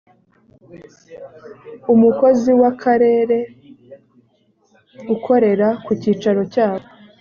umukozi 1.93 2.51
w’akarere 2.61 3.37
ukorera 5.15 5.67
ku 5.83 5.91
cyicaro 6.01 6.41
cyako 6.53 6.89